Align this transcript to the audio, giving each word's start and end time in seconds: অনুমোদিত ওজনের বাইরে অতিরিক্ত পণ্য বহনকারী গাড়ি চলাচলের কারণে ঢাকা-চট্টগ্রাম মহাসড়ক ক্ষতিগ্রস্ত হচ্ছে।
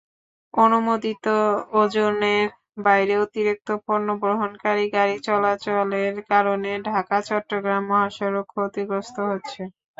অনুমোদিত 0.53 1.25
ওজনের 1.75 2.47
বাইরে 2.79 3.13
অতিরিক্ত 3.23 3.69
পণ্য 3.85 4.07
বহনকারী 4.21 4.85
গাড়ি 4.95 5.15
চলাচলের 5.27 6.13
কারণে 6.29 6.71
ঢাকা-চট্টগ্রাম 6.87 7.83
মহাসড়ক 7.89 8.45
ক্ষতিগ্রস্ত 8.53 9.17
হচ্ছে। 9.29 9.61